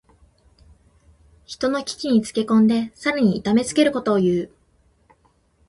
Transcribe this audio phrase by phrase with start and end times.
[1.45, 4.49] 人の危難につけ込んでさらに痛めつけることをいう。